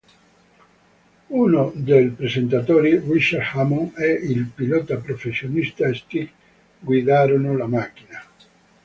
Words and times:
Uno 1.29 1.71
dei 1.75 2.09
presentatori, 2.09 2.97
Richard 2.97 3.51
Hammond 3.55 3.99
e 3.99 4.11
il 4.13 4.47
pilota 4.47 4.97
professionista 4.97 5.93
Stig 5.93 6.27
guidarono 6.79 7.55
la 7.55 7.67
macchina. 7.67 8.19